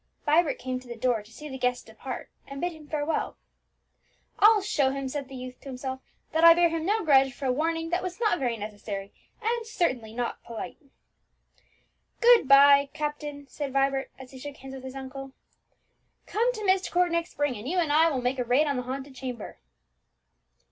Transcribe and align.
Vibert 0.25 0.57
came 0.57 0.79
to 0.79 0.87
the 0.87 0.95
door 0.95 1.21
to 1.21 1.31
see 1.31 1.47
the 1.47 1.59
guest 1.59 1.85
depart 1.85 2.31
and 2.47 2.59
bid 2.59 2.71
him 2.71 2.87
farewell. 2.87 3.37
"I'll 4.39 4.63
show 4.63 4.89
him," 4.89 5.07
said 5.07 5.27
the 5.29 5.35
youth 5.35 5.61
to 5.61 5.69
himself, 5.69 5.99
"that 6.31 6.43
I 6.43 6.55
bear 6.55 6.69
him 6.69 6.87
no 6.87 7.05
grudge 7.05 7.35
for 7.35 7.45
a 7.45 7.51
warning 7.51 7.91
that 7.91 8.01
was 8.01 8.19
not 8.19 8.39
very 8.39 8.57
necessary, 8.57 9.11
and 9.43 9.67
certainly 9.67 10.11
not 10.11 10.39
very 10.41 10.47
polite." 10.47 10.77
"Good 12.19 12.47
bye, 12.47 12.89
captain," 12.95 13.47
cried 13.55 13.73
Vibert, 13.73 14.09
as 14.17 14.31
he 14.31 14.39
shook 14.39 14.55
hands 14.57 14.73
with 14.73 14.85
his 14.85 14.95
uncle; 14.95 15.33
"come 16.25 16.51
to 16.53 16.65
Myst 16.65 16.89
Court 16.91 17.11
next 17.11 17.33
spring, 17.33 17.55
and 17.55 17.67
you 17.69 17.77
and 17.77 17.93
I 17.93 18.09
will 18.09 18.23
make 18.23 18.39
a 18.39 18.43
raid 18.43 18.65
on 18.65 18.77
the 18.77 18.81
haunted 18.81 19.13
chamber." 19.13 19.59